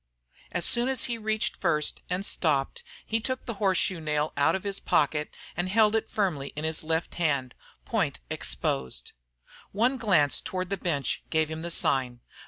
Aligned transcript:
As 0.51 0.65
soon 0.65 0.89
as 0.89 1.03
he 1.03 1.19
reached 1.19 1.57
first 1.61 2.01
and 2.09 2.25
stopped 2.25 2.81
he 3.05 3.19
took 3.19 3.45
the 3.45 3.53
horseshoe 3.61 3.99
nail 3.99 4.33
out 4.35 4.55
of 4.55 4.63
his 4.63 4.79
pocket 4.79 5.29
and 5.55 5.69
held 5.69 5.95
it 5.95 6.09
firmly 6.09 6.47
in 6.55 6.63
his 6.63 6.83
left 6.83 7.13
hand, 7.21 7.53
point 7.85 8.19
exposed. 8.27 9.11
One 9.71 9.97
glance 9.97 10.41
toward 10.41 10.71
the 10.71 10.75
bench 10.77 11.21
gave 11.29 11.51
him 11.51 11.61
the 11.61 11.69
sign. 11.69 12.21